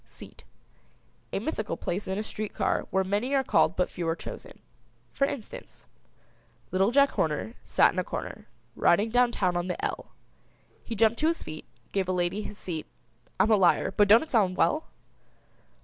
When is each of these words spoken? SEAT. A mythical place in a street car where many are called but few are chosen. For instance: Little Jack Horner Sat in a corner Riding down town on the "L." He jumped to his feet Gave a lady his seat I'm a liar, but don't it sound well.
SEAT. 0.03 0.43
A 1.31 1.37
mythical 1.37 1.77
place 1.77 2.07
in 2.07 2.17
a 2.17 2.23
street 2.23 2.55
car 2.55 2.87
where 2.89 3.03
many 3.03 3.35
are 3.35 3.43
called 3.43 3.75
but 3.75 3.87
few 3.87 4.07
are 4.07 4.15
chosen. 4.15 4.57
For 5.13 5.25
instance: 5.25 5.85
Little 6.71 6.89
Jack 6.89 7.11
Horner 7.11 7.53
Sat 7.63 7.93
in 7.93 7.99
a 7.99 8.03
corner 8.03 8.47
Riding 8.75 9.11
down 9.11 9.31
town 9.31 9.55
on 9.55 9.67
the 9.67 9.79
"L." 9.85 10.07
He 10.83 10.95
jumped 10.95 11.19
to 11.19 11.27
his 11.27 11.43
feet 11.43 11.65
Gave 11.91 12.07
a 12.09 12.13
lady 12.13 12.41
his 12.41 12.57
seat 12.57 12.87
I'm 13.39 13.51
a 13.51 13.55
liar, 13.55 13.93
but 13.95 14.07
don't 14.07 14.23
it 14.23 14.31
sound 14.31 14.57
well. 14.57 14.85